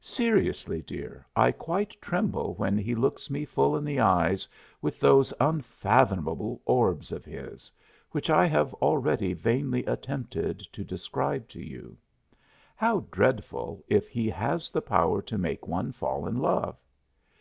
[0.00, 4.48] Seriously, dear, I quite tremble when he looks me full in the eyes
[4.82, 7.70] with those unfathomable orbs of his,
[8.10, 11.96] which I have already vainly attempted to describe to you.
[12.74, 16.76] How dreadful if he has the power to make one fall in love!